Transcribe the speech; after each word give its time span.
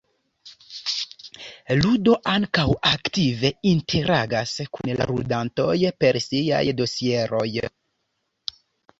Ludo 1.81 2.13
ankaŭ 2.31 2.63
aktive 2.91 3.51
interagas 3.71 4.53
kun 4.77 4.93
ludantoj 5.11 5.75
per 6.05 6.19
siaj 6.29 6.63
dosieroj. 6.81 7.45